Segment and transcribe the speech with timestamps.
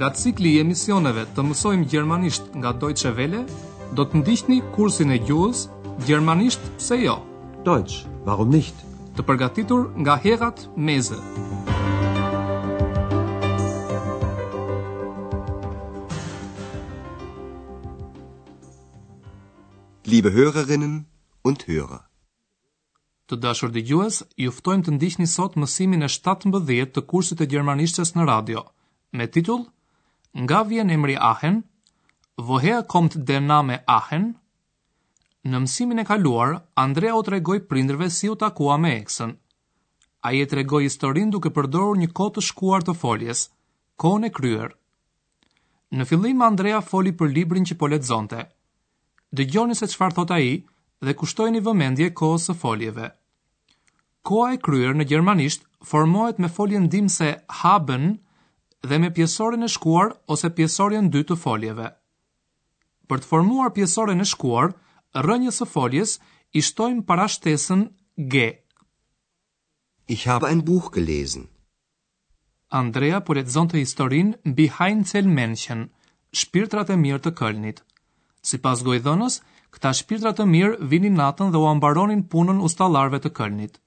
[0.00, 3.42] nga cikli i emisioneve të mësojmë gjermanisht nga Deutsche Welle,
[3.92, 5.66] do të ndihni kursin e gjuhës
[6.08, 7.18] Gjermanisht pse jo?
[7.66, 8.78] Dojtës, warum nicht?
[9.18, 11.18] Të përgatitur nga Herat Meze.
[20.08, 20.94] Liebe Hörerinnen
[21.44, 22.00] und Hörer.
[23.28, 28.16] Të dashur dhe ju ftojmë të ndiqni sot mësimin e 17 të kursit të gjermanishtes
[28.16, 28.64] në radio
[29.12, 29.68] me titull
[30.38, 31.62] Nga vjen emri Ahen?
[32.36, 34.34] Vohe komt der name Ahen?
[35.42, 39.32] Në mësimin e kaluar, Andrea u tregoi prindërve si u takua me eksën.
[40.28, 43.40] Ai e tregoi historinë duke përdorur një kohë të shkuar të foljes,
[43.98, 44.74] kohën e kryer.
[45.96, 48.44] Në fillim Andrea foli për librin që po lexonte.
[49.34, 50.52] Dëgjoni se çfarë thot ai
[51.06, 53.10] dhe kushtojeni vëmendje kohës së foljeve.
[54.30, 58.10] Koha e kryer në gjermanisht formohet me foljen dimse haben,
[58.88, 61.88] dhe me pjesorin e shkuar ose pjesorin dy të foljeve.
[63.08, 64.72] Për të formuar pjesorin e shkuar,
[65.28, 66.16] rënjës së foljes
[66.56, 67.86] i shtojmë para shtesën
[68.32, 68.44] G.
[70.10, 71.48] Ich habe ein Buch gelesen.
[72.80, 75.88] Andrea po zonë të historin Behind Cell Mansion,
[76.32, 77.80] shpirtrat e mirë të Kölnit.
[78.42, 79.40] Sipas gojdhënës,
[79.74, 83.78] këta shpirtra të mirë vinin natën dhe u ambaronin punën ustallarve të Kölnit.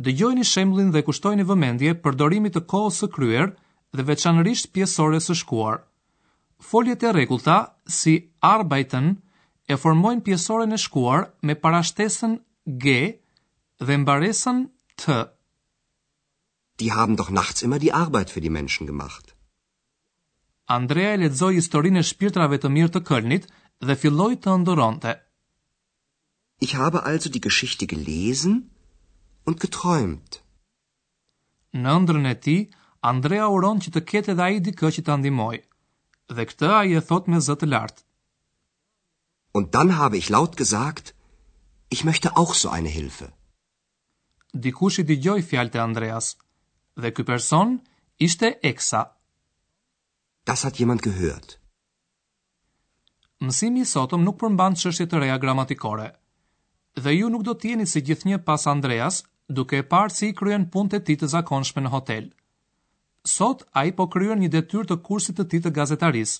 [0.00, 3.50] Dëgjojini shembullin dhe kushtojini vëmendje përdorimit të kohës së kryer,
[3.98, 5.80] dhe veçanërisht pjesore së shkuar.
[6.68, 7.56] Foljet e rregullta
[8.00, 8.14] si
[8.54, 9.16] arbeiten
[9.72, 12.32] e formojnë pjesoren e shkuar me parashtesën
[12.84, 12.94] g
[13.86, 14.58] dhe mbaresën
[15.00, 15.20] t.
[16.80, 19.34] Die haben doch nachts immer die Arbeit für die Menschen gemacht.
[20.70, 23.48] Andrea lexoi historinë e shpirtrave të mirë të Kölnit
[23.86, 25.16] dhe filloi të ndoronte.
[26.62, 28.70] Ich habe also die Geschichte gelesen
[29.46, 30.42] und geträumt.
[31.74, 32.62] Në ndrën e tij,
[33.00, 35.56] Andrea uron që të ketë edhe ai dikë që ta ndihmoj.
[36.36, 38.02] Dhe këtë ai e thot me zë të lartë.
[39.56, 41.14] Und dann habe ich laut gesagt,
[41.96, 43.30] ich möchte auch so eine Hilfe.
[44.66, 46.28] Dikush i dëgjoi fjalët e Andreas
[47.02, 47.72] dhe ky person
[48.28, 49.02] ishte Eksa.
[50.50, 51.56] Das hat jemand gehört.
[53.40, 56.10] Mësimi i sotëm nuk përmban çështje të reja gramatikore.
[57.02, 59.22] Dhe ju nuk do të jeni si gjithnjë pas Andreas,
[59.60, 62.28] duke e parë si i kryen punët e tij të zakonshme në hotel
[63.24, 66.38] sot a i po kryon një detyr të kursit të ti të gazetaris,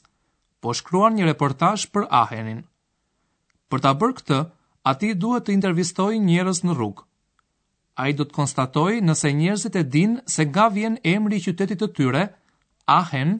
[0.65, 2.63] po shkruan një reportash për Ahenin.
[3.71, 4.39] Për ta bërë këtë,
[4.93, 7.05] ati duhet të intervistoj njërës në rrugë.
[8.01, 11.81] A i do të konstatoj nëse njërzit e din se nga vjen emri i qytetit
[11.83, 12.23] të tyre,
[12.89, 13.37] Ahen,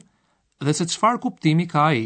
[0.61, 2.05] dhe se qfar kuptimi ka a i.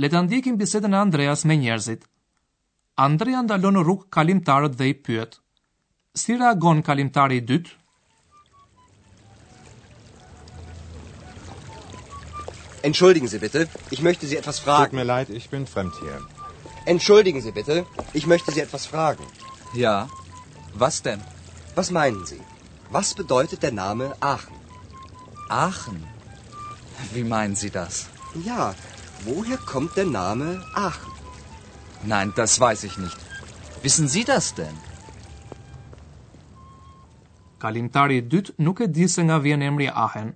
[0.00, 2.08] Leta ndikim bisedën e Andreas me njërzit.
[2.96, 5.38] Andrea ndalon në rrugë kalimtarët dhe i pyet.
[6.18, 7.76] Si reagon kalimtari i dytë?
[12.84, 14.90] Entschuldigen Sie bitte, ich möchte Sie etwas fragen.
[14.90, 16.18] Tut mir leid, ich bin fremd hier.
[16.84, 19.24] Entschuldigen Sie bitte, ich möchte Sie etwas fragen.
[19.72, 20.08] Ja,
[20.74, 21.20] was denn?
[21.76, 22.40] Was meinen Sie?
[22.90, 24.56] Was bedeutet der Name Aachen?
[25.48, 26.02] Aachen?
[27.14, 28.08] Wie meinen Sie das?
[28.44, 28.74] Ja,
[29.24, 31.12] woher kommt der Name Aachen?
[32.02, 33.18] Nein, das weiß ich nicht.
[33.84, 34.76] Wissen Sie das denn?
[37.60, 40.34] Kalimtari düt nuke nuk e di se nga vjen emri Ahen,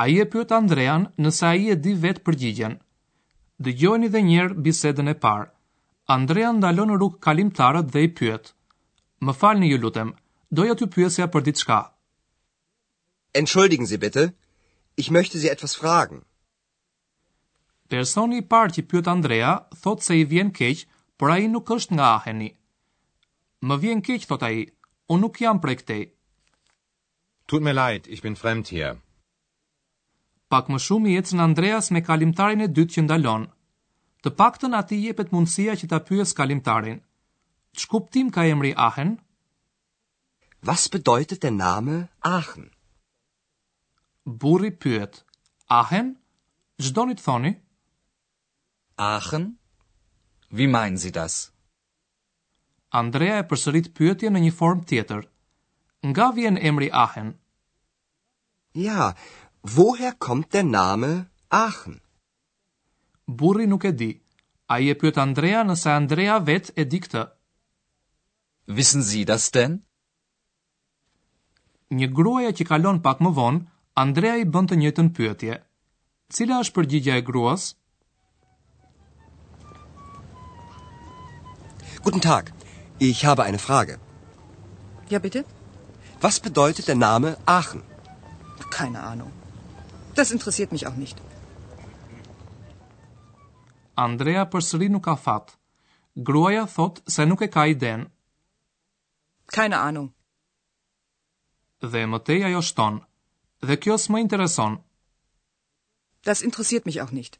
[0.00, 2.74] A i e pyët Andrean nëse a i e di vetë përgjigjen.
[3.68, 5.48] Dëgjojni dhe njerë bisedën e parë.
[6.16, 8.52] Andrea ndalon rrug kalimtarët dhe i pyet.
[9.26, 10.12] Më falni ju lutem,
[10.54, 11.80] doja t'ju pyesja për diçka.
[13.42, 14.28] Entschuldigen Sie bitte,
[15.02, 16.22] ich möchte Sie etwas fragen.
[17.90, 19.50] Personi i parë që pyet Andrea
[19.82, 20.86] thot se i vjen keq,
[21.18, 22.52] por ai nuk është nga Aheni.
[23.66, 24.68] Më vjen keq thot ai,
[25.10, 26.06] unë nuk jam prej këtej.
[27.50, 28.94] Tut mir leid, ich bin fremd hier
[30.52, 33.44] pak më shumë i ecën Andreas me kalimtarin e dytë që ndalon.
[34.24, 37.00] Të paktën ati jepet mundësia që ta pyës kalimtarin.
[37.78, 39.16] Që kuptim ka emri Ahen?
[40.68, 42.66] Was bedeutet der name Aachen?
[44.42, 45.20] Burri pyet.
[45.80, 46.08] Ahen?
[46.82, 47.52] një të thoni?
[49.10, 49.44] Aachen?
[50.56, 51.34] Vi meinë si das?
[53.00, 55.22] Andrea e përsërit pyetje në një form tjetër.
[56.08, 57.30] Nga vjen emri Ahen?
[58.74, 59.12] Ja,
[59.62, 62.00] woher kommt der Name Aachen?
[63.26, 64.20] Burri nuk e di.
[64.68, 67.22] A i e pyet Andrea nëse Andrea vet e di këtë.
[68.66, 69.80] Wissen Sie das denn?
[71.90, 73.64] Një gruaja që kalon pak më vonë,
[73.96, 75.56] Andrea i bën të njëjtën pyetje.
[76.28, 77.74] Cila është përgjigja e gruas?
[82.04, 82.52] Guten Tag.
[83.00, 83.98] Ich habe eine Frage.
[85.10, 85.44] Ja, bitte.
[86.20, 87.82] Was bedeutet der Name Aachen?
[88.70, 89.32] Keine Ahnung.
[90.18, 91.16] Das interessiert mich auch nicht.
[94.06, 95.52] Andrea përsëri nuk ka fat.
[96.26, 98.06] Gruaja thot se nuk e ka iden.
[99.56, 100.08] Keine Ahnung.
[101.92, 102.96] Dhe më tej ajo shton.
[103.68, 104.80] Dhe kjo s'më intereson.
[106.28, 107.38] Das interessiert mich auch nicht.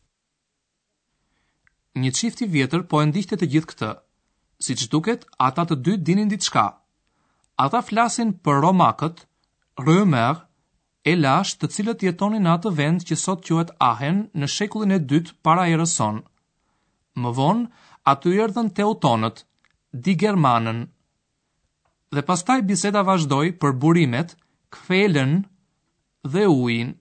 [1.98, 3.90] Një çift i vjetër po e ndiqte të gjithë këtë.
[4.66, 6.66] Siç duket, ata të dy dinin diçka.
[7.66, 9.26] Ata flasin për Romakët,
[9.86, 10.46] Römer
[11.06, 14.98] e lash të cilët jetonin në atë vend që sot quhet Ahen në shekullin e
[15.12, 16.22] 2 para erës son.
[17.22, 17.68] Më vonë
[18.12, 19.44] aty erdhën teutonët,
[20.06, 20.82] di germanën.
[22.14, 24.34] Dhe pastaj biseda vazhdoi për burimet,
[24.74, 25.42] kfelën
[26.32, 26.94] dhe ujin,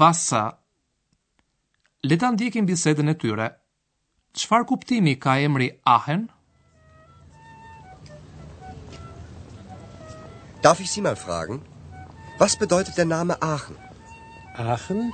[0.00, 0.44] vasa.
[2.06, 3.48] Le ta ndjekim bisedën e tyre.
[4.38, 6.28] Çfar kuptimi ka emri Ahen?
[10.62, 11.60] Darf ich Sie mal fragen,
[12.38, 13.76] Was bedeutet der Name Aachen?
[14.58, 15.10] Aachen?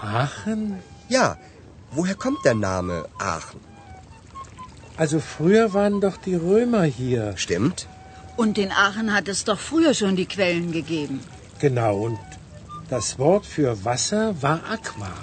[0.00, 0.80] Aachen?
[1.08, 1.36] Ja,
[1.90, 3.58] woher kommt der Name Aachen?
[4.96, 7.36] Also früher waren doch die Römer hier.
[7.36, 7.86] Stimmt.
[8.36, 11.20] Und in Aachen hat es doch früher schon die Quellen gegeben.
[11.58, 12.18] Genau, und
[12.90, 15.14] das Wort für Wasser war Aqua.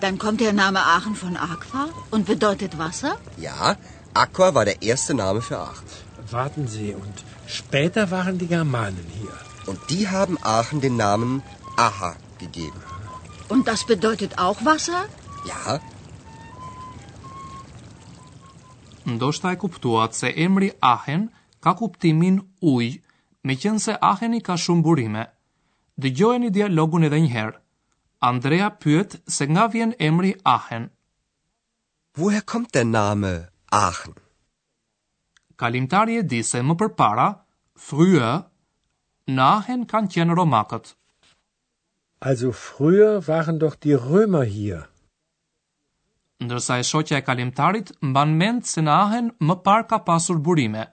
[0.00, 3.16] Dann kommt der Name Aachen von Aqua und bedeutet Wasser?
[3.38, 3.76] Ja,
[4.14, 5.88] Aqua war der erste Name für Aachen.
[6.30, 9.36] Warten Sie, und später waren die Germanen hier.
[9.66, 11.42] Und die haben Aachen den Namen
[11.76, 12.80] Aha gegeben.
[13.48, 15.04] Und das bedeutet auch Wasser?
[15.44, 15.80] Ja.
[19.06, 21.30] Ndoshta e kuptuat se emri Ahen
[21.60, 23.00] ka kuptimin uj,
[23.42, 25.26] me qënë se Aheni ka shumë burime.
[26.00, 27.56] Dëgjojeni dialogun edhe njëherë.
[28.20, 30.90] Andrea pyet se nga vjen emri Ahen.
[32.16, 34.14] Woher kommt der Name Aachen?
[35.56, 37.28] Kalimtari e di se më përpara,
[37.76, 38.49] früher,
[39.36, 40.92] në Aachen kanë qenë romakët.
[42.30, 44.82] Also früher waren doch die Römer hier.
[46.40, 50.86] Ndërsa e shoqja e kalimtarit mban mend se në Aachen më parë ka pasur burime.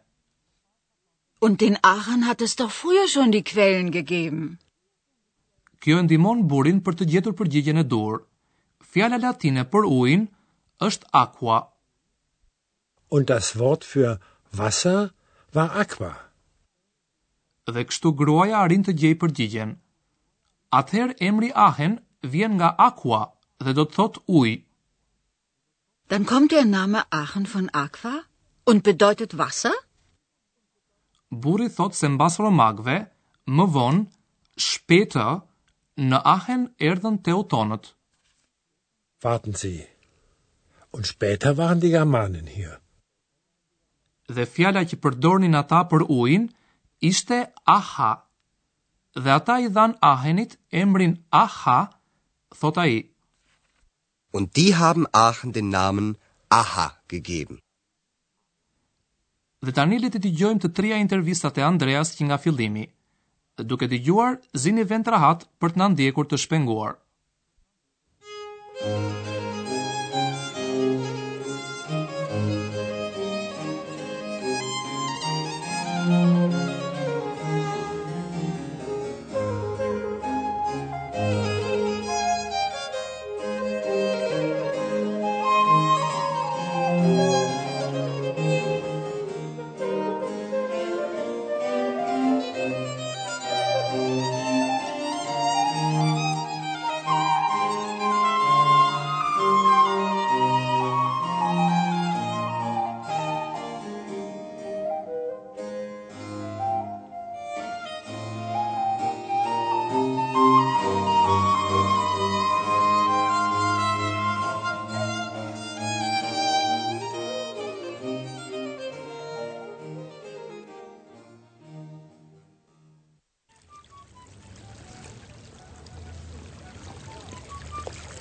[1.41, 4.57] Und den Aachen hat es doch früher schon die Quellen gegeben.
[5.83, 8.21] Kjo e ndihmon burin për të gjetur përgjigjen e dur.
[8.91, 10.23] Fjala latine për ujin
[10.87, 11.59] është aqua.
[13.13, 14.17] Und das Wort für
[14.51, 15.11] Wasser
[15.53, 16.15] war aqua
[17.75, 19.73] dhe kështu gruaja arin të gjej përgjigjen.
[20.79, 21.97] Ather emri Ahen
[22.33, 23.21] vjen nga Aqua
[23.63, 24.61] dhe do të thot ujë.
[26.11, 28.13] Dan kommt der Name Aachen von Aqua
[28.73, 29.75] und bedeutet Wasser?
[31.43, 32.97] Buri thot se mbas romakëve,
[33.57, 34.03] më vonë,
[34.67, 35.25] shpëtë
[36.09, 37.91] në Aachen erdhën teutonët.
[39.23, 39.83] Warten Sie.
[40.95, 42.79] Und später waren die Germanen hier.
[44.35, 46.47] Dhe fjala që përdornin ata për ujin,
[47.01, 48.11] ishte Aha.
[49.15, 51.91] Dhe ata i dhan Ahenit emrin Aha,
[52.53, 53.03] thot ai.
[54.31, 56.17] Und die haben Achen den Namen
[56.51, 57.59] Aha gegeben.
[59.65, 62.85] Dhe tani le të dëgjojmë të trija intervistat e Andreas që nga fillimi.
[63.57, 66.99] Duke dëgjuar, zini vend rahat për të na ndjekur të shpenguar.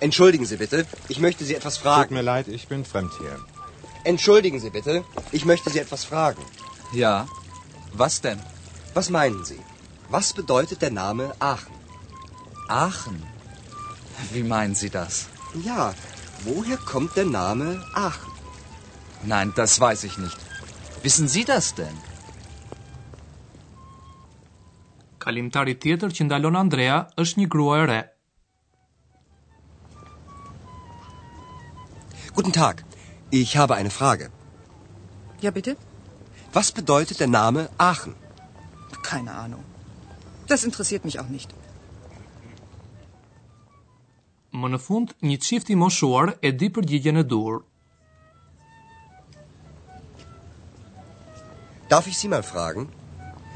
[0.07, 0.79] Entschuldigen Sie bitte,
[1.13, 2.11] ich möchte Sie etwas fragen.
[2.11, 3.37] Tut mir leid, ich bin fremd hier.
[4.13, 4.95] Entschuldigen Sie bitte,
[5.37, 6.43] ich möchte Sie etwas fragen.
[7.03, 7.15] Ja,
[8.03, 8.39] was denn?
[8.99, 9.59] Was meinen Sie?
[10.17, 11.75] Was bedeutet der Name Aachen?
[12.69, 13.19] Aachen?
[14.35, 15.27] Wie meinen Sie das?
[15.69, 15.83] Ja,
[16.51, 17.69] woher kommt der Name
[18.07, 18.35] Aachen?
[19.35, 20.39] Nein, das weiß ich nicht.
[21.07, 21.97] Wissen Sie das denn?
[25.19, 26.13] Kalimtari tjetër
[26.63, 27.83] Andrea është një grua
[32.37, 32.83] Guten Tag.
[33.31, 34.25] Ich habe eine Frage.
[35.45, 35.73] Ja, bitte?
[36.53, 38.15] Was bedeutet der Name Aachen?
[39.03, 39.63] Keine Ahnung.
[40.47, 41.55] Das interessiert mich auch nicht.
[44.57, 47.63] Më në fund, një çift i moshuar e di përgjigjen e dur.
[51.89, 52.91] Darf ich Sie mal fragen,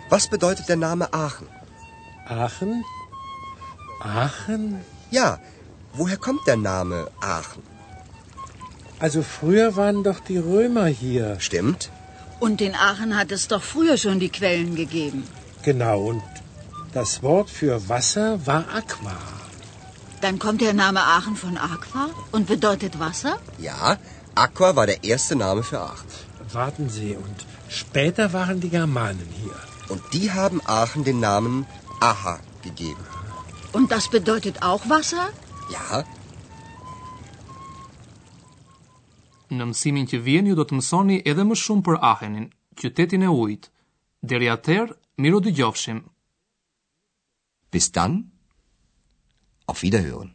[0.08, 1.48] was bedeutet der Name Aachen?
[2.40, 2.72] Aachen?
[4.24, 4.64] Aachen?
[5.20, 5.28] Ja,
[5.92, 7.69] woher kommt der Name Aachen?
[9.06, 11.26] Also früher waren doch die Römer hier.
[11.48, 11.90] Stimmt.
[12.38, 15.22] Und in Aachen hat es doch früher schon die Quellen gegeben.
[15.68, 16.22] Genau, und
[16.96, 19.16] das Wort für Wasser war Aqua.
[20.20, 23.34] Dann kommt der Name Aachen von Aqua und bedeutet Wasser?
[23.68, 23.96] Ja,
[24.34, 26.52] Aqua war der erste Name für Aachen.
[26.52, 27.44] Warten Sie, und
[27.80, 29.58] später waren die Germanen hier.
[29.88, 31.66] Und die haben Aachen den Namen
[32.10, 32.38] Aha
[32.68, 33.06] gegeben.
[33.72, 35.26] Und das bedeutet auch Wasser?
[35.76, 36.04] Ja,
[39.54, 43.30] në mësimin që vjen ju do të mësoni edhe më shumë për Ahenin, qytetin e
[43.34, 43.68] ujit.
[44.22, 46.02] Deri atëherë, miru dëgjofshim.
[47.72, 48.20] Bis dann.
[49.70, 50.32] Auf Wiederhören.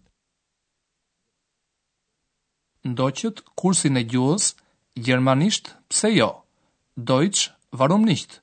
[2.85, 4.51] Ndoqët kursin e gjuhës
[5.07, 6.29] gjermanisht, pse jo?
[6.95, 8.41] Deutsch, warum nicht?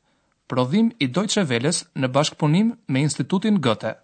[0.48, 4.01] Prodhim i Deutsche Welles në bashkëpunim me Institutin Goethe.